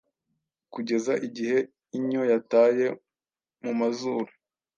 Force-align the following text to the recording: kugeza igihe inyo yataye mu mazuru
kugeza 0.73 1.13
igihe 1.27 1.57
inyo 1.97 2.21
yataye 2.31 2.85
mu 3.63 3.71
mazuru 3.79 4.29